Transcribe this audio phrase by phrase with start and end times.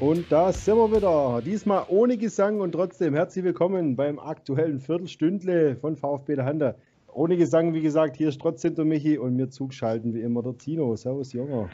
[0.00, 1.42] Und da sind wir wieder.
[1.44, 6.74] Diesmal ohne Gesang und trotzdem herzlich willkommen beim aktuellen Viertelstündle von VfB der Handa.
[7.12, 10.56] Ohne Gesang, wie gesagt, hier ist trotzdem der Michi und mir zugeschalten wie immer der
[10.56, 10.96] Tino.
[10.96, 11.68] Servus, Junger.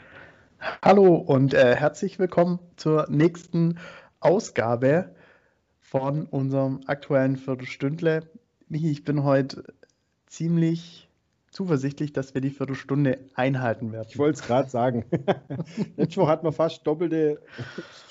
[0.83, 3.79] Hallo und äh, herzlich willkommen zur nächsten
[4.19, 5.15] Ausgabe
[5.79, 8.29] von unserem aktuellen Viertelstündle.
[8.67, 9.63] Michi, ich bin heute
[10.25, 11.06] ziemlich
[11.57, 14.05] zuversichtlich, dass wir die Viertelstunde einhalten werden.
[14.11, 15.05] Ich wollte es gerade sagen.
[15.97, 17.41] Letzte Woche hatten wir fast doppelte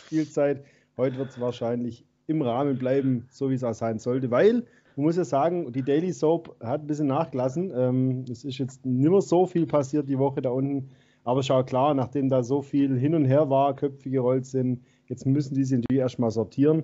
[0.04, 0.64] Spielzeit.
[0.96, 4.64] Heute wird es wahrscheinlich im Rahmen bleiben, so wie es auch sein sollte, weil
[4.96, 7.72] man muss ja sagen, die Daily Soap hat ein bisschen nachgelassen.
[7.72, 10.88] Ähm, es ist jetzt nicht mehr so viel passiert die Woche da unten.
[11.22, 15.24] Aber schau klar, nachdem da so viel hin und her war, Köpfe gerollt sind, jetzt
[15.24, 16.82] müssen die sich natürlich erstmal sortieren.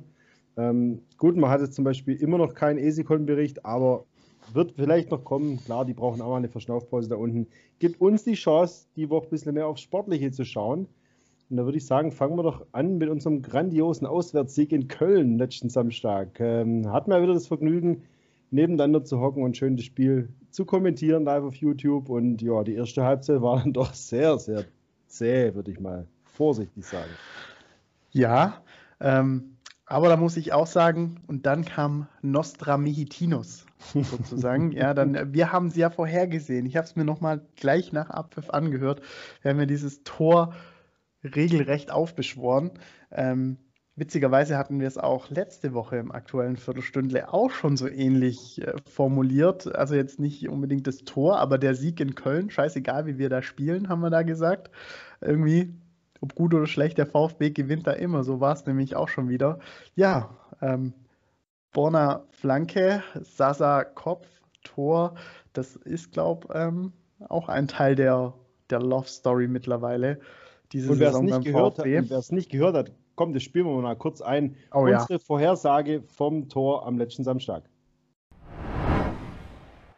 [0.56, 4.04] Ähm, gut, man hat jetzt zum Beispiel immer noch keinen Esikon-Bericht, aber
[4.52, 5.62] wird vielleicht noch kommen.
[5.64, 7.46] Klar, die brauchen auch mal eine Verschnaufpause da unten.
[7.78, 10.87] Gibt uns die Chance, die Woche ein bisschen mehr aufs Sportliche zu schauen.
[11.51, 15.38] Und da würde ich sagen, fangen wir doch an mit unserem grandiosen Auswärtssieg in Köln
[15.38, 16.40] letzten Samstag.
[16.40, 18.04] Ähm, hatten wir wieder das Vergnügen,
[18.51, 22.09] nebeneinander zu hocken und schön das Spiel zu kommentieren live auf YouTube.
[22.09, 24.65] Und ja, die erste Halbzeit war dann doch sehr, sehr
[25.09, 27.10] zäh, würde ich mal vorsichtig sagen.
[28.13, 28.63] Ja,
[29.01, 29.51] ähm,
[29.93, 34.73] aber da muss ich auch sagen, und dann kam Nostra Mihitinus sozusagen.
[34.73, 36.65] ja, dann, wir haben sie ja vorhergesehen.
[36.65, 39.02] Ich habe es mir nochmal gleich nach Abpfiff angehört.
[39.43, 40.54] Wir haben ja dieses Tor
[41.23, 42.70] regelrecht aufbeschworen.
[43.10, 43.59] Ähm,
[43.95, 48.73] witzigerweise hatten wir es auch letzte Woche im aktuellen Viertelstündle auch schon so ähnlich äh,
[48.90, 49.76] formuliert.
[49.76, 52.48] Also jetzt nicht unbedingt das Tor, aber der Sieg in Köln.
[52.48, 54.70] Scheißegal, wie wir da spielen, haben wir da gesagt.
[55.20, 55.74] Irgendwie,
[56.23, 58.24] ob gut oder schlecht, der VfB gewinnt da immer.
[58.24, 59.59] So war es nämlich auch schon wieder.
[59.95, 60.30] Ja,
[60.62, 60.95] ähm,
[61.73, 64.26] Borna Flanke, Sasa Kopf,
[64.62, 65.14] Tor.
[65.53, 66.92] Das ist, glaube ich, ähm,
[67.28, 68.34] auch ein Teil der,
[68.70, 70.20] der Love Story mittlerweile
[70.72, 73.66] diese und wer es nicht, gehört hat, wer es nicht gehört hat, komm, das spielen
[73.66, 74.56] wir mal kurz ein.
[74.72, 75.19] Oh, Unsere ja.
[75.19, 77.64] Vorhersage vom Tor am letzten Samstag.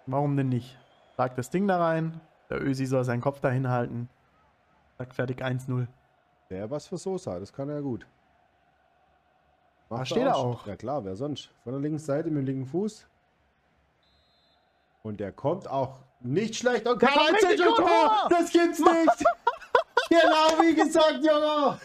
[0.07, 0.77] Warum denn nicht?
[1.17, 2.21] Lag das Ding da rein,
[2.51, 4.09] der Ösi soll seinen Kopf dahin halten.
[4.99, 5.87] Sagt fertig 1-0.
[6.49, 8.07] Wäre was für Sosa, das kann er ja gut.
[9.89, 10.67] Macht da steht er auch.
[10.67, 11.51] Ja klar, wer sonst?
[11.63, 13.07] Von der linken Seite mit dem linken Fuß.
[15.03, 16.87] Und der kommt auch nicht schlecht.
[16.89, 17.35] Und Karl
[17.77, 18.29] Tor!
[18.31, 19.25] Das gibt's nicht!
[20.11, 21.79] Genau wie gesagt, Junge.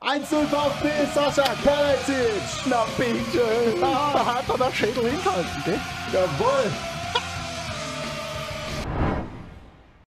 [0.00, 2.66] 1-0 VfB, Sascha Kalajdzic.
[2.66, 3.80] Na bitte.
[3.80, 5.80] Da hat er das Schädel hingehalten, gell?
[6.12, 6.72] Jawohl.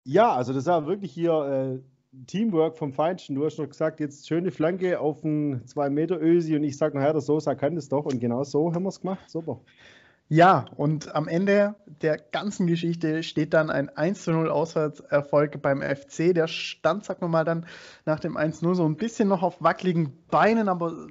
[0.06, 3.36] Ja, also das war wirklich hier äh, Teamwork vom Feinsten.
[3.36, 6.98] Du hast noch gesagt, jetzt schöne Flanke auf einen 2 Meter Ösi und ich sage
[6.98, 9.30] nachher, der Sosa kann das doch und genau so haben wir es gemacht.
[9.30, 9.62] Super.
[10.30, 16.34] Ja, und am Ende der ganzen Geschichte steht dann ein 1 0 Auswärtserfolg beim FC.
[16.34, 17.66] Der stand, sagen wir mal, dann
[18.06, 21.08] nach dem 1-0 so ein bisschen noch auf wackeligen Beinen, aber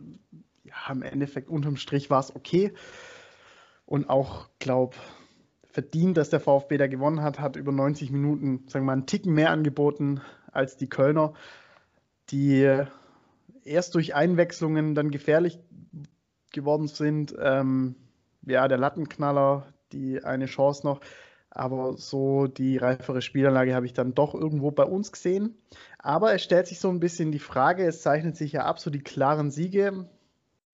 [0.64, 2.72] ja, im Endeffekt unterm Strich war es okay.
[3.86, 4.96] Und auch, glaube
[5.64, 9.06] verdient, dass der VfB da gewonnen hat, hat über 90 Minuten, sagen wir mal, einen
[9.06, 10.20] Ticken mehr angeboten
[10.56, 11.34] als die Kölner,
[12.30, 12.84] die
[13.64, 15.58] erst durch Einwechslungen dann gefährlich
[16.52, 17.34] geworden sind.
[17.38, 17.96] Ähm,
[18.46, 21.00] ja, der Lattenknaller, die eine Chance noch.
[21.50, 25.56] Aber so die reifere Spielanlage habe ich dann doch irgendwo bei uns gesehen.
[25.98, 28.90] Aber es stellt sich so ein bisschen die Frage, es zeichnet sich ja ab, so
[28.90, 30.06] die klaren Siege,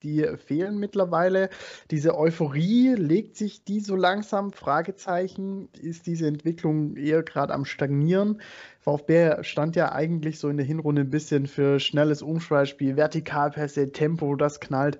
[0.03, 1.51] die fehlen mittlerweile.
[1.91, 4.53] Diese Euphorie, legt sich die so langsam?
[4.53, 5.69] Fragezeichen.
[5.81, 8.41] Ist diese Entwicklung eher gerade am Stagnieren?
[8.81, 14.35] VfB stand ja eigentlich so in der Hinrunde ein bisschen für schnelles Umschweißspiel, Vertikalpässe, Tempo,
[14.37, 14.99] das knallt.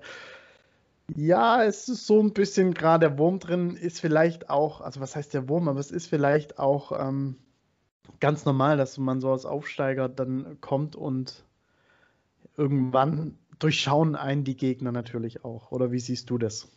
[1.15, 5.15] Ja, es ist so ein bisschen gerade der Wurm drin, ist vielleicht auch, also was
[5.15, 7.35] heißt der Wurm, aber es ist vielleicht auch ähm,
[8.19, 11.43] ganz normal, dass man so als Aufsteiger dann kommt und
[12.55, 15.71] irgendwann durchschauen einen die Gegner natürlich auch.
[15.71, 16.67] Oder wie siehst du das?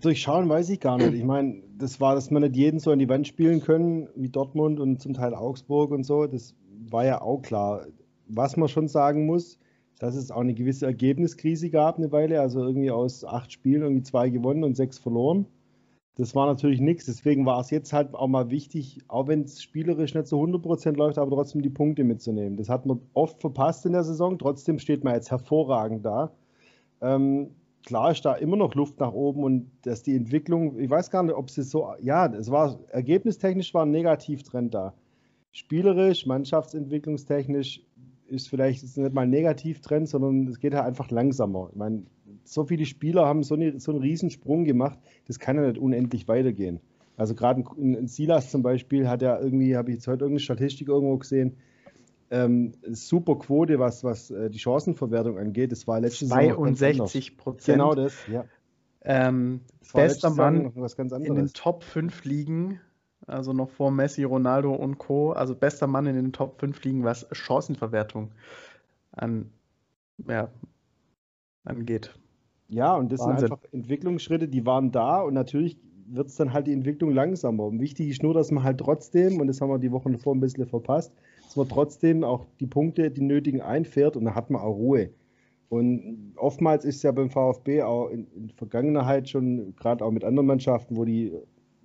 [0.00, 1.12] durchschauen weiß ich gar nicht.
[1.12, 4.28] Ich meine, das war, dass man nicht jeden so an die Wand spielen können, wie
[4.28, 6.26] Dortmund und zum Teil Augsburg und so.
[6.26, 6.54] Das
[6.88, 7.86] war ja auch klar.
[8.28, 9.58] Was man schon sagen muss,
[9.98, 12.40] dass es auch eine gewisse Ergebniskrise gab eine Weile.
[12.40, 15.46] Also irgendwie aus acht Spielen irgendwie zwei gewonnen und sechs verloren.
[16.16, 17.06] Das war natürlich nichts.
[17.06, 20.96] Deswegen war es jetzt halt auch mal wichtig, auch wenn es spielerisch nicht so 100%
[20.96, 22.56] läuft, aber trotzdem die Punkte mitzunehmen.
[22.56, 24.38] Das hat man oft verpasst in der Saison.
[24.38, 26.32] Trotzdem steht man jetzt hervorragend da.
[27.00, 27.50] Ähm,
[27.86, 31.22] klar ist da immer noch Luft nach oben und dass die Entwicklung, ich weiß gar
[31.22, 34.94] nicht, ob es so, ja, es war ergebnistechnisch war ein Negativtrend da.
[35.50, 37.82] Spielerisch, mannschaftsentwicklungstechnisch
[38.26, 41.68] ist vielleicht ist nicht mal ein Negativtrend, sondern es geht halt einfach langsamer.
[41.70, 42.04] Ich meine,
[42.44, 46.28] so viele Spieler haben so, eine, so einen Riesensprung gemacht, das kann ja nicht unendlich
[46.28, 46.80] weitergehen.
[47.16, 50.40] Also gerade in, in Silas zum Beispiel hat er irgendwie, habe ich jetzt heute irgendeine
[50.40, 51.56] Statistik irgendwo gesehen,
[52.30, 55.70] ähm, super Quote, was, was äh, die Chancenverwertung angeht.
[55.70, 57.76] Das war letztes Jahr 62 Prozent.
[57.76, 58.46] Genau das, ja.
[59.04, 59.60] Ähm,
[59.92, 60.72] bester Mann
[61.24, 62.80] in den Top 5 Ligen,
[63.26, 65.32] also noch vor Messi, Ronaldo und Co.
[65.32, 68.32] Also bester Mann in den Top 5 Ligen, was Chancenverwertung
[69.10, 69.50] an,
[70.26, 70.48] ja,
[71.64, 72.14] angeht.
[72.72, 73.38] Ja, und das Wahnsinn.
[73.38, 77.64] sind einfach Entwicklungsschritte, die waren da und natürlich wird es dann halt die Entwicklung langsamer.
[77.64, 80.34] Und wichtig ist nur, dass man halt trotzdem, und das haben wir die Wochen davor
[80.34, 81.12] ein bisschen verpasst,
[81.44, 85.10] dass man trotzdem auch die Punkte, die nötigen einfährt und dann hat man auch Ruhe.
[85.68, 90.24] Und oftmals ist es ja beim VfB auch in, in Vergangenheit schon, gerade auch mit
[90.24, 91.32] anderen Mannschaften, wo die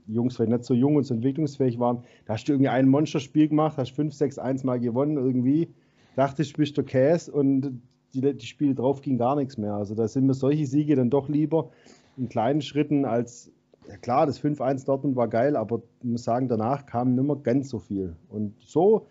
[0.08, 3.50] Jungs vielleicht nicht so jung und so entwicklungsfähig waren, da hast du irgendwie ein Monsterspiel
[3.50, 5.70] gemacht, hast 5, 6, 1 mal gewonnen irgendwie,
[6.16, 7.82] dachtest, du bist der Käse und
[8.14, 9.74] die, die Spiele drauf ging gar nichts mehr.
[9.74, 11.70] Also da sind mir solche Siege dann doch lieber
[12.18, 13.52] in kleinen Schritten als,
[13.88, 17.36] ja klar, das 5-1 Dortmund war geil, aber ich muss sagen, danach kam nicht mehr
[17.38, 18.16] ganz so viel.
[18.30, 19.06] Und so,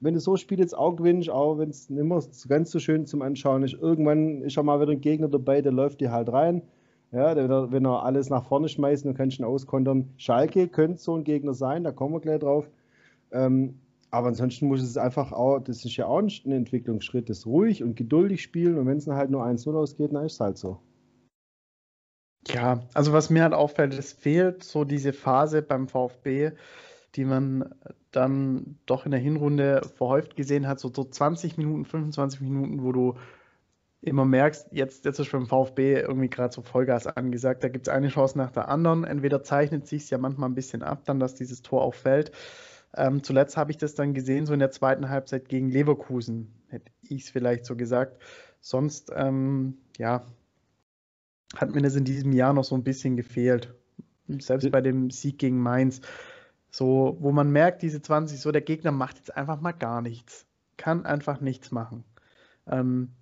[0.00, 3.06] wenn du so Spiel jetzt auch gewinnst, auch wenn es nicht mehr ganz so schön
[3.06, 6.32] zum Anschauen ist, irgendwann ist auch mal wieder ein Gegner dabei, der läuft dir halt
[6.32, 6.62] rein.
[7.12, 7.36] Ja,
[7.70, 10.08] wenn er alles nach vorne schmeißt, dann kannst du ihn auskontern.
[10.16, 12.68] Schalke könnte so ein Gegner sein, da kommen wir gleich drauf.
[13.32, 13.78] Ähm,
[14.10, 17.96] aber ansonsten muss es einfach auch, das ist ja auch ein Entwicklungsschritt, das ruhig und
[17.96, 20.80] geduldig spielen und wenn es dann halt nur 1-0 ausgeht, dann ist es halt so.
[22.48, 26.52] Ja, also was mir halt auffällt, es fehlt so diese Phase beim VfB,
[27.16, 27.74] die man
[28.12, 32.92] dann doch in der Hinrunde verhäuft gesehen hat, so, so 20 Minuten, 25 Minuten, wo
[32.92, 33.14] du
[34.06, 37.64] immer merkst, jetzt, jetzt ist beim VfB irgendwie gerade so Vollgas angesagt.
[37.64, 39.04] Da gibt es eine Chance nach der anderen.
[39.04, 42.30] Entweder zeichnet sich ja manchmal ein bisschen ab, dann, dass dieses Tor auch fällt.
[42.94, 46.90] Ähm, zuletzt habe ich das dann gesehen, so in der zweiten Halbzeit gegen Leverkusen, hätte
[47.02, 48.20] ich es vielleicht so gesagt.
[48.60, 50.24] Sonst, ähm, ja,
[51.54, 53.74] hat mir das in diesem Jahr noch so ein bisschen gefehlt.
[54.28, 56.00] Selbst bei dem Sieg gegen Mainz.
[56.70, 60.46] So, wo man merkt, diese 20, so der Gegner macht jetzt einfach mal gar nichts.
[60.76, 62.04] Kann einfach nichts machen.
[62.66, 63.12] Ähm,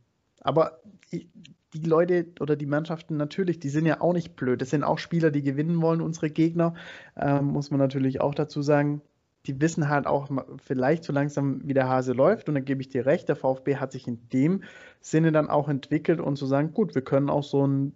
[0.40, 0.80] aber
[1.12, 4.62] die Leute oder die Mannschaften natürlich, die sind ja auch nicht blöd.
[4.62, 6.74] Das sind auch Spieler, die gewinnen wollen, unsere Gegner.
[7.16, 9.02] Ähm, muss man natürlich auch dazu sagen
[9.46, 12.48] die wissen halt auch vielleicht so langsam, wie der Hase läuft.
[12.48, 14.62] Und dann gebe ich dir recht, der VfB hat sich in dem
[15.00, 17.92] Sinne dann auch entwickelt und zu sagen, gut, wir können auch so ein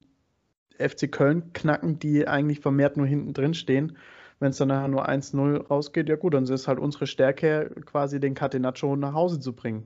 [0.78, 3.96] FC Köln knacken, die eigentlich vermehrt nur hinten drin stehen.
[4.40, 7.74] Wenn es dann nachher nur 1-0 rausgeht, ja gut, dann ist es halt unsere Stärke,
[7.86, 9.84] quasi den Catenaccio nach Hause zu bringen.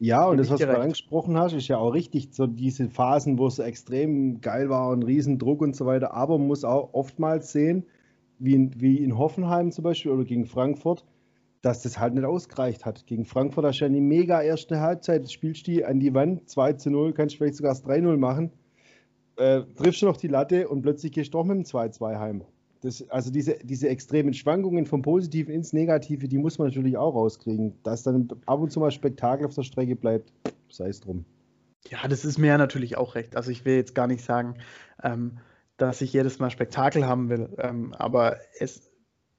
[0.00, 3.46] Ja, und das, was du angesprochen hast, ist ja auch richtig, so diese Phasen, wo
[3.46, 6.12] es extrem geil war und Riesendruck und so weiter.
[6.12, 7.86] Aber man muss auch oftmals sehen,
[8.38, 11.04] wie in, wie in Hoffenheim zum Beispiel oder gegen Frankfurt,
[11.62, 13.06] dass das halt nicht ausgereicht hat.
[13.06, 16.90] Gegen Frankfurt hast du eine mega erste Halbzeit, spielst du an die Wand, 2 zu
[16.90, 18.50] 0, kannst vielleicht sogar das 3-0 machen,
[19.36, 22.44] äh, triffst du noch die Latte und plötzlich gehst du doch mit dem 2-2 heim.
[22.82, 27.14] Das, also diese, diese extremen Schwankungen vom Positiven ins Negative, die muss man natürlich auch
[27.14, 27.72] rauskriegen.
[27.82, 30.34] Dass dann ab und zu mal Spektakel auf der Strecke bleibt,
[30.68, 31.24] sei es drum.
[31.88, 33.36] Ja, das ist mir ja natürlich auch recht.
[33.36, 34.56] Also ich will jetzt gar nicht sagen,
[35.02, 35.38] ähm,
[35.76, 37.50] dass ich jedes Mal Spektakel haben will.
[37.58, 38.90] Ähm, aber es,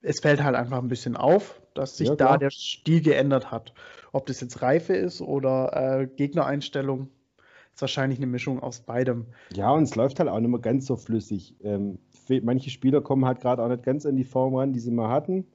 [0.01, 3.73] es fällt halt einfach ein bisschen auf, dass sich ja, da der Stil geändert hat.
[4.11, 7.09] Ob das jetzt Reife ist oder äh, Gegnereinstellung,
[7.73, 9.25] ist wahrscheinlich eine Mischung aus beidem.
[9.53, 11.55] Ja, und es läuft halt auch nicht mehr ganz so flüssig.
[11.61, 11.99] Ähm,
[12.41, 15.09] manche Spieler kommen halt gerade auch nicht ganz an die Form ran, die sie mal
[15.09, 15.45] hatten.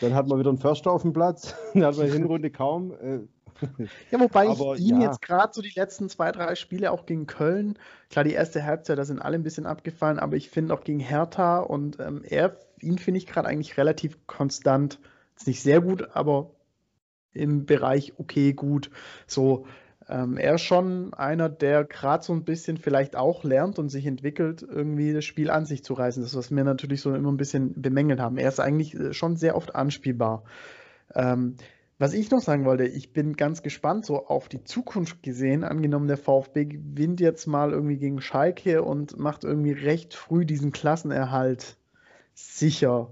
[0.00, 1.54] Dann hat man wieder einen Förster auf dem Platz.
[1.74, 2.92] Dann hat man die Hinrunde kaum.
[2.92, 3.20] Äh,
[4.10, 5.08] ja, wobei Aber, ich ihn ja.
[5.08, 7.78] jetzt gerade so die letzten zwei, drei Spiele auch gegen Köln,
[8.10, 11.00] klar, die erste Halbzeit, da sind alle ein bisschen abgefallen, aber ich finde auch gegen
[11.00, 14.98] Hertha und ähm, er, ihn finde ich gerade eigentlich relativ konstant.
[15.36, 16.50] Ist nicht sehr gut, aber
[17.32, 18.90] im Bereich okay, gut.
[19.26, 19.66] So,
[20.08, 24.06] ähm, er ist schon einer, der gerade so ein bisschen vielleicht auch lernt und sich
[24.06, 26.22] entwickelt, irgendwie das Spiel an sich zu reißen.
[26.22, 28.38] Das, was wir natürlich so immer ein bisschen bemängelt haben.
[28.38, 30.44] Er ist eigentlich äh, schon sehr oft anspielbar.
[31.14, 31.56] Ähm,
[31.98, 35.64] was ich noch sagen wollte, ich bin ganz gespannt so auf die Zukunft gesehen.
[35.64, 40.70] Angenommen, der VfB gewinnt jetzt mal irgendwie gegen Schalke und macht irgendwie recht früh diesen
[40.70, 41.76] Klassenerhalt
[42.34, 43.10] sicher,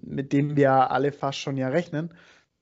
[0.00, 2.14] mit dem wir alle fast schon ja rechnen.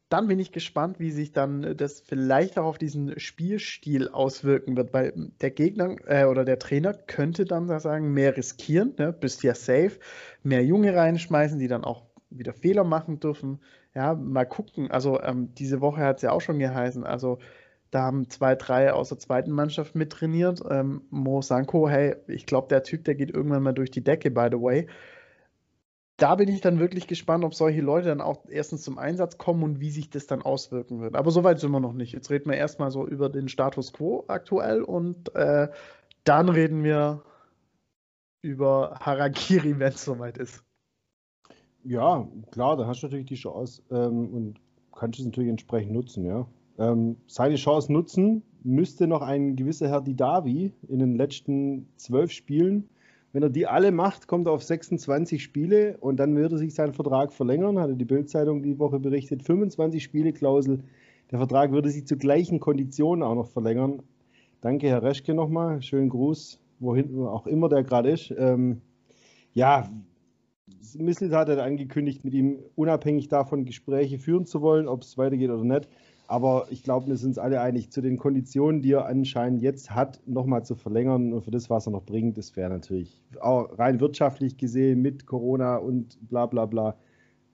[0.08, 4.92] Dann bin ich gespannt, wie sich dann das vielleicht auch auf diesen Spielstil auswirken wird,
[4.94, 9.12] weil der Gegner äh, oder der Trainer könnte dann da sagen, mehr riskieren, ne?
[9.12, 10.00] bist ja safe,
[10.42, 13.60] mehr Junge reinschmeißen, die dann auch wieder Fehler machen dürfen
[13.94, 14.90] ja, mal gucken.
[14.90, 17.04] Also ähm, diese Woche hat es ja auch schon geheißen.
[17.04, 17.38] Also
[17.90, 20.62] da haben zwei, drei aus der zweiten Mannschaft mittrainiert.
[20.70, 24.30] Ähm, Mo Sanko, hey, ich glaube, der Typ, der geht irgendwann mal durch die Decke,
[24.30, 24.86] by the way.
[26.16, 29.62] Da bin ich dann wirklich gespannt, ob solche Leute dann auch erstens zum Einsatz kommen
[29.62, 31.16] und wie sich das dann auswirken wird.
[31.16, 32.12] Aber soweit sind wir noch nicht.
[32.12, 35.68] Jetzt reden wir erstmal so über den Status quo aktuell und äh,
[36.24, 37.22] dann reden wir
[38.42, 40.62] über Harakiri, wenn es soweit ist.
[41.84, 43.82] Ja, klar, da hast du natürlich die Chance.
[43.90, 44.60] Ähm, und
[44.94, 46.46] kannst es natürlich entsprechend nutzen, ja.
[46.78, 52.88] Ähm, seine Chance nutzen müsste noch ein gewisser Herr Didavi in den letzten zwölf Spielen.
[53.32, 56.92] Wenn er die alle macht, kommt er auf 26 Spiele und dann würde sich sein
[56.92, 59.42] Vertrag verlängern, hatte die Bildzeitung die Woche berichtet.
[59.42, 60.82] 25 Spiele Klausel.
[61.30, 64.02] Der Vertrag würde sich zu gleichen Konditionen auch noch verlängern.
[64.60, 65.80] Danke, Herr Reschke, nochmal.
[65.80, 68.34] Schönen Gruß, wohin auch immer der gerade ist.
[68.36, 68.80] Ähm,
[69.54, 69.88] ja,
[70.98, 75.64] Misseltat hat angekündigt, mit ihm unabhängig davon Gespräche führen zu wollen, ob es weitergeht oder
[75.64, 75.88] nicht.
[76.26, 79.90] Aber ich glaube, wir sind uns alle einig, zu den Konditionen, die er anscheinend jetzt
[79.90, 83.76] hat, nochmal zu verlängern und für das, was er noch bringt, das wäre natürlich auch
[83.78, 86.96] rein wirtschaftlich gesehen mit Corona und bla bla bla.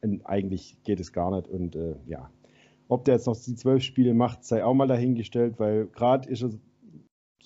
[0.02, 1.48] Und eigentlich geht es gar nicht.
[1.48, 2.30] Und äh, ja,
[2.88, 6.42] ob der jetzt noch die zwölf Spiele macht, sei auch mal dahingestellt, weil gerade ist
[6.42, 6.50] er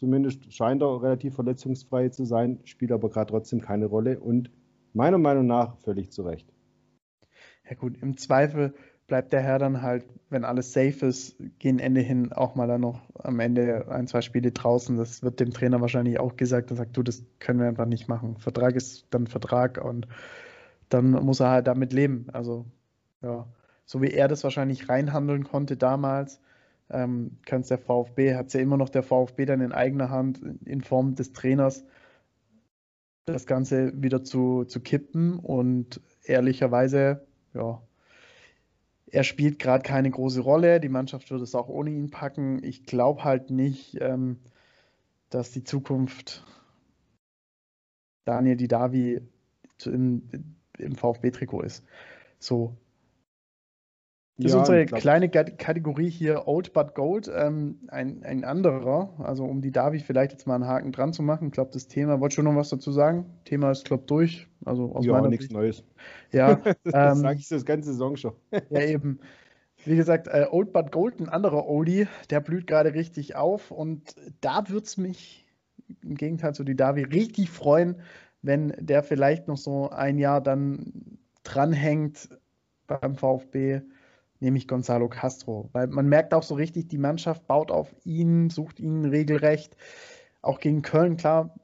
[0.00, 4.50] zumindest scheint er relativ verletzungsfrei zu sein, spielt aber gerade trotzdem keine Rolle und
[4.92, 6.52] meiner Meinung nach völlig zu Recht.
[7.68, 8.74] Ja gut, im Zweifel
[9.06, 12.80] bleibt der Herr dann halt, wenn alles safe ist, gegen Ende hin auch mal dann
[12.80, 14.96] noch am Ende ein, zwei Spiele draußen.
[14.96, 16.70] Das wird dem Trainer wahrscheinlich auch gesagt.
[16.70, 18.36] Er sagt, du, das können wir einfach nicht machen.
[18.38, 20.06] Vertrag ist dann Vertrag und
[20.88, 22.26] dann muss er halt damit leben.
[22.32, 22.66] Also,
[23.20, 23.46] ja,
[23.84, 26.40] so wie er das wahrscheinlich reinhandeln konnte damals,
[26.88, 30.10] ähm, kann es der VfB, hat es ja immer noch der VfB dann in eigener
[30.10, 31.84] Hand in Form des Trainers
[33.32, 37.82] das Ganze wieder zu, zu kippen und ehrlicherweise, ja,
[39.06, 40.80] er spielt gerade keine große Rolle.
[40.80, 42.62] Die Mannschaft wird es auch ohne ihn packen.
[42.62, 44.38] Ich glaube halt nicht, ähm,
[45.30, 46.44] dass die Zukunft
[48.24, 49.20] Daniel Didavi
[49.84, 50.22] im,
[50.78, 51.84] im VfB-Trikot ist.
[52.38, 52.76] So,
[54.36, 57.30] das ja, ist unsere kleine Kategorie hier Old but Gold.
[57.34, 61.22] Ähm, ein, ein anderer, also um die Davi vielleicht jetzt mal einen Haken dran zu
[61.22, 61.48] machen.
[61.48, 63.26] Ich glaube, das Thema, wolltest du noch was dazu sagen?
[63.44, 64.48] Thema ist, glaube durch.
[64.64, 65.84] Also aus ja, nichts Neues.
[66.32, 68.32] Ja, das ähm, sage ich das ganze Saison schon.
[68.70, 69.20] ja, eben.
[69.84, 73.70] Wie gesagt, äh, Old but Gold, ein anderer Oldie, der blüht gerade richtig auf.
[73.70, 75.46] Und da würde es mich
[76.02, 77.96] im Gegenteil zu die Davi richtig freuen,
[78.42, 82.28] wenn der vielleicht noch so ein Jahr dann dranhängt
[82.86, 83.82] beim VfB
[84.40, 85.68] nämlich Gonzalo Castro.
[85.72, 89.76] Weil man merkt auch so richtig, die Mannschaft baut auf ihn, sucht ihn regelrecht.
[90.42, 91.54] Auch gegen Köln, klar,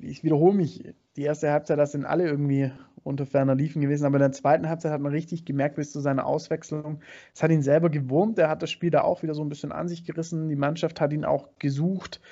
[0.00, 2.72] ich wiederhole mich, die erste Halbzeit, das sind alle irgendwie
[3.04, 6.00] unter ferner Liefen gewesen, aber in der zweiten Halbzeit hat man richtig gemerkt, bis zu
[6.00, 7.00] seiner Auswechslung,
[7.34, 9.72] es hat ihn selber gewurmt, er hat das Spiel da auch wieder so ein bisschen
[9.72, 12.22] an sich gerissen, die Mannschaft hat ihn auch gesucht.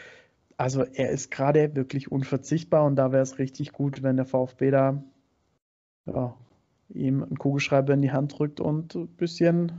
[0.56, 4.70] Also er ist gerade wirklich unverzichtbar und da wäre es richtig gut, wenn der VfB
[4.70, 5.02] da
[6.06, 6.34] ja,
[6.94, 9.72] ihm einen Kugelschreiber in die Hand drückt und ein bisschen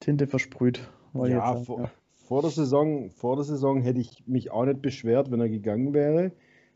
[0.00, 0.88] Tinte versprüht.
[1.14, 1.90] Ja, sagen, vor, ja,
[2.26, 5.94] vor, der Saison, vor der Saison hätte ich mich auch nicht beschwert, wenn er gegangen
[5.94, 6.32] wäre,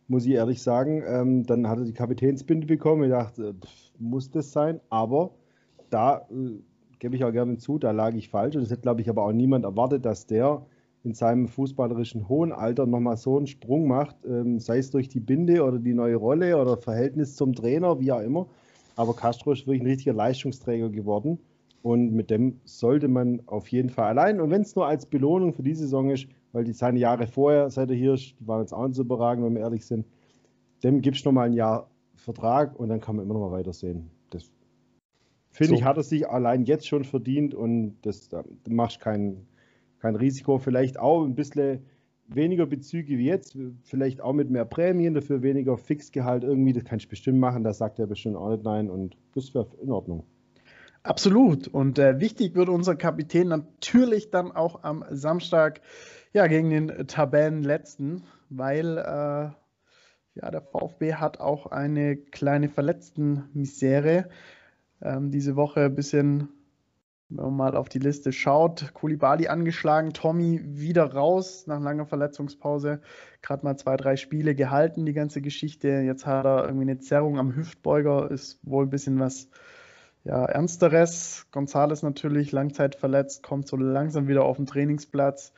[0.09, 1.03] muss ich ehrlich sagen.
[1.07, 3.05] Ähm, dann hat er die Kapitänsbinde bekommen.
[3.05, 4.81] Ich dachte, pff, muss das sein?
[4.89, 5.33] Aber
[5.91, 6.61] da äh,
[6.99, 8.57] gebe ich auch gerne zu, da lag ich falsch.
[8.57, 10.65] Und es hätte, glaube ich, aber auch niemand erwartet, dass der
[11.03, 15.21] in seinem fußballerischen hohen Alter nochmal so einen Sprung macht, ähm, sei es durch die
[15.21, 18.47] Binde oder die neue Rolle oder Verhältnis zum Trainer, wie auch immer.
[18.97, 21.39] Aber Castro ist wirklich ein richtiger Leistungsträger geworden.
[21.83, 25.55] Und mit dem sollte man auf jeden Fall allein, und wenn es nur als Belohnung
[25.55, 28.61] für die Saison ist, weil die seine Jahre vorher, seit er hier ist, die waren
[28.61, 30.05] jetzt auch nicht so überragend, wenn wir ehrlich sind,
[30.83, 34.11] dem gibst du nochmal ein Jahr Vertrag und dann kann man immer noch mal weitersehen.
[34.29, 34.51] Das
[35.51, 35.75] finde so.
[35.77, 39.47] ich, hat er sich allein jetzt schon verdient und das, da machst kein,
[40.01, 40.59] kein Risiko.
[40.59, 41.85] Vielleicht auch ein bisschen
[42.35, 47.07] weniger Bezüge wie jetzt, vielleicht auch mit mehr Prämien, dafür weniger Fixgehalt irgendwie, das kannst
[47.07, 50.25] du bestimmt machen, da sagt er bestimmt auch nicht nein und das wäre in Ordnung.
[51.03, 51.67] Absolut.
[51.67, 55.81] Und äh, wichtig wird unser Kapitän natürlich dann auch am Samstag
[56.33, 59.51] ja, gegen den Tabellenletzten, weil äh,
[60.35, 64.29] ja, der VfB hat auch eine kleine Verletztenmisere.
[65.03, 66.49] Ähm, diese Woche ein bisschen
[67.31, 73.01] wenn man mal auf die Liste schaut, Kulibali angeschlagen, Tommy wieder raus nach langer Verletzungspause,
[73.41, 75.89] gerade mal zwei, drei Spiele gehalten, die ganze Geschichte.
[75.89, 79.49] Jetzt hat er irgendwie eine Zerrung am Hüftbeuger, ist wohl ein bisschen was
[80.25, 81.47] ja, Ernsteres.
[81.53, 85.53] Gonzales natürlich Langzeit verletzt, kommt so langsam wieder auf den Trainingsplatz.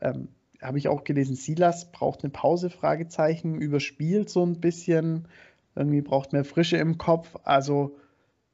[0.00, 0.28] Ähm,
[0.62, 5.28] Habe ich auch gelesen, Silas braucht eine Pause, Fragezeichen, überspielt so ein bisschen,
[5.76, 7.36] irgendwie braucht mehr Frische im Kopf.
[7.44, 7.96] Also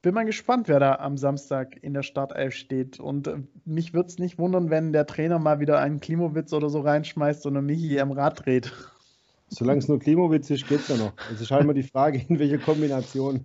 [0.07, 2.97] bin mal gespannt, wer da am Samstag in der Startelf steht.
[2.97, 6.69] Und äh, mich würde es nicht wundern, wenn der Trainer mal wieder einen Klimowitz oder
[6.69, 8.71] so reinschmeißt und Michi am Rad dreht.
[9.49, 11.11] Solange es nur Klimowitz ist, geht es ja noch.
[11.33, 13.41] Es ist halt mal die Frage, in welcher Kombination.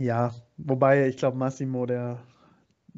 [0.00, 2.18] ja, wobei ich glaube, Massimo, der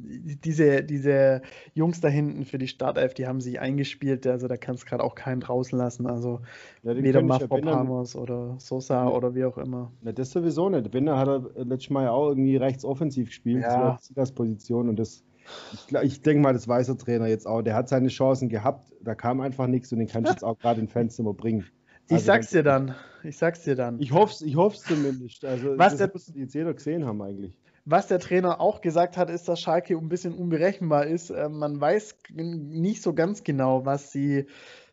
[0.05, 1.43] diese, diese
[1.75, 5.05] Jungs da hinten für die Startelf, die haben sich eingespielt, also da kannst du gerade
[5.05, 6.07] auch keinen draußen lassen.
[6.07, 6.41] Also
[6.83, 9.11] ja, weder Mafropamos ja oder Sosa ja.
[9.11, 9.93] oder wie auch immer.
[10.03, 10.91] Ja, das sowieso nicht.
[10.91, 13.99] Benner hat er letztes Mal ja auch irgendwie rechts offensiv gespielt, ja.
[14.15, 15.25] das Position und das
[15.73, 17.63] Ich, ich denke mal, das weiß der Trainer jetzt auch.
[17.63, 20.59] Der hat seine Chancen gehabt, da kam einfach nichts und den kannst du jetzt auch
[20.59, 21.65] gerade in Fanzimmer bringen.
[22.11, 22.95] Also ich sag's dir dann.
[23.23, 24.01] Ich sag's dir dann.
[24.01, 25.45] Ich hoffe ich hoff's zumindest.
[25.45, 27.55] Also, Was das muss jetzt jeder gesehen haben eigentlich.
[27.91, 31.31] Was der Trainer auch gesagt hat, ist, dass Schalke ein bisschen unberechenbar ist.
[31.31, 34.47] Äh, man weiß nicht so ganz genau, was sie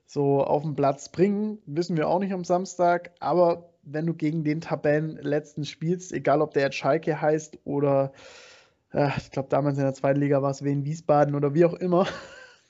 [0.05, 1.59] so auf den Platz bringen.
[1.65, 3.11] Wissen wir auch nicht am Samstag.
[3.19, 8.13] Aber wenn du gegen den Tabellenletzten spielst, egal ob der jetzt Schalke heißt oder
[8.93, 11.73] äh, ich glaube damals in der zweiten Liga war es Wien Wiesbaden oder wie auch
[11.73, 12.07] immer.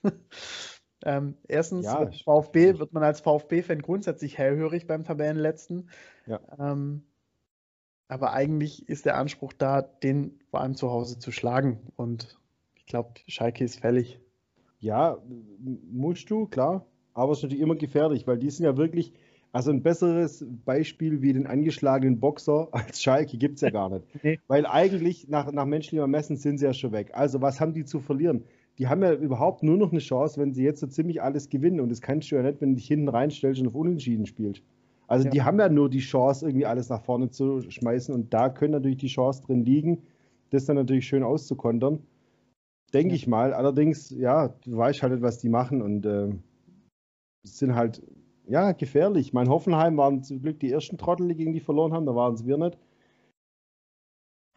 [1.05, 5.91] ähm, erstens, ja, VfB wird man als VfB-Fan grundsätzlich hellhörig beim Tabellenletzten.
[6.25, 6.39] Ja.
[6.57, 7.03] Ähm,
[8.07, 11.79] aber eigentlich ist der Anspruch da, den vor allem zu Hause zu schlagen.
[11.95, 12.37] Und
[12.75, 14.19] ich glaube, Schalke ist fällig.
[14.79, 15.17] Ja,
[15.91, 16.85] musst du, klar.
[17.13, 19.13] Aber es ist natürlich immer gefährlich, weil die sind ja wirklich,
[19.51, 24.05] also ein besseres Beispiel wie den angeschlagenen Boxer als Schalke gibt es ja gar nicht.
[24.23, 24.39] nee.
[24.47, 27.11] Weil eigentlich nach, nach menschlichem Ermessen sind sie ja schon weg.
[27.13, 28.43] Also was haben die zu verlieren?
[28.77, 31.79] Die haben ja überhaupt nur noch eine Chance, wenn sie jetzt so ziemlich alles gewinnen.
[31.79, 34.61] Und das kannst du ja nicht, wenn du dich hinten reinstellst und auf Unentschieden spielst.
[35.07, 35.31] Also ja.
[35.31, 38.73] die haben ja nur die Chance, irgendwie alles nach vorne zu schmeißen und da können
[38.73, 40.03] natürlich die Chance drin liegen,
[40.49, 41.99] das dann natürlich schön auszukontern.
[42.93, 43.15] Denke ja.
[43.15, 43.53] ich mal.
[43.53, 46.29] Allerdings, ja, du weißt halt nicht, was die machen und äh,
[47.43, 48.01] sind halt,
[48.47, 49.33] ja, gefährlich.
[49.33, 52.33] Mein Hoffenheim waren zum Glück die ersten Trottel, die gegen die verloren haben, da waren
[52.33, 52.77] es wir nicht.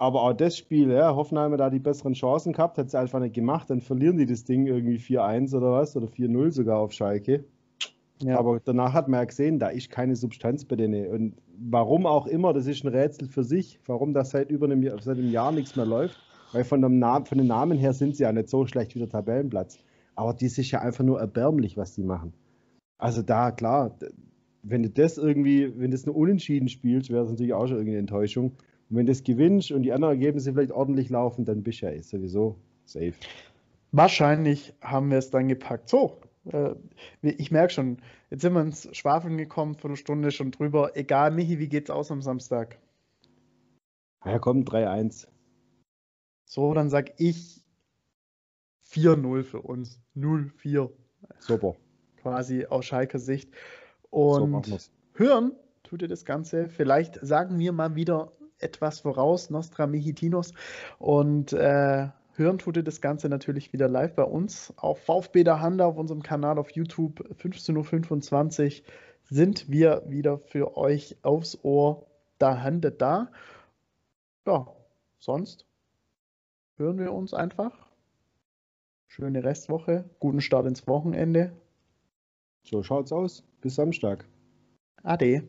[0.00, 3.18] Aber auch das Spiel, ja, Hoffenheim hat da die besseren Chancen gehabt, hat es einfach
[3.18, 6.92] nicht gemacht, dann verlieren die das Ding irgendwie 4-1 oder was, oder 4-0 sogar auf
[6.92, 7.44] Schalke.
[8.22, 8.38] Ja.
[8.38, 11.06] Aber danach hat man ja gesehen, da ist keine Substanz bei denen.
[11.08, 14.82] Und warum auch immer, das ist ein Rätsel für sich, warum das seit über einem
[14.82, 16.18] Jahr, seit einem Jahr nichts mehr läuft.
[16.52, 19.00] Weil von, dem Namen, von den Namen her sind sie ja nicht so schlecht wie
[19.00, 19.78] der Tabellenplatz.
[20.14, 22.32] Aber die ist ja einfach nur erbärmlich, was die machen.
[22.96, 23.96] Also da, klar,
[24.62, 28.00] wenn du das irgendwie, wenn das nur unentschieden spielst, wäre es natürlich auch schon irgendeine
[28.00, 28.52] Enttäuschung.
[28.90, 31.86] Und wenn du das gewinnst und die anderen Ergebnisse vielleicht ordentlich laufen, dann bist du
[31.86, 33.12] ja sowieso safe.
[33.92, 35.88] Wahrscheinlich haben wir es dann gepackt.
[35.88, 36.18] So,
[37.22, 37.98] ich merke schon,
[38.30, 40.96] jetzt sind wir ins Schwafeln gekommen, vor einer Stunde schon drüber.
[40.96, 42.78] Egal, Michi, wie geht's aus am Samstag?
[44.24, 45.26] Ja, komm, 3-1.
[46.44, 47.62] So, dann sag ich
[48.90, 50.00] 4-0 für uns.
[50.16, 50.90] 0-4.
[51.38, 51.76] Super.
[52.22, 53.50] Quasi aus Schalker Sicht.
[54.10, 54.78] Und so
[55.14, 56.68] hören tut ihr das Ganze.
[56.68, 60.52] Vielleicht sagen wir mal wieder etwas voraus, Nostra Mihitinos.
[60.98, 65.60] Und äh, Hören tut ihr das Ganze natürlich wieder live bei uns auf VfB der
[65.60, 68.86] Handa auf unserem Kanal auf YouTube 15.25 Uhr
[69.24, 72.06] sind wir wieder für euch aufs Ohr
[72.38, 73.32] da Hande da.
[74.46, 74.68] Ja,
[75.18, 75.66] sonst
[76.76, 77.88] hören wir uns einfach.
[79.08, 81.52] Schöne Restwoche, guten Start ins Wochenende.
[82.62, 83.42] So schaut's aus.
[83.60, 84.28] Bis Samstag.
[85.02, 85.48] Ade.